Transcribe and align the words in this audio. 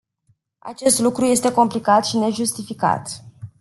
Acest 0.59 0.99
lucru 0.99 1.25
este 1.25 1.51
complicat 1.51 2.05
și 2.05 2.17
nejustificat. 2.17 3.23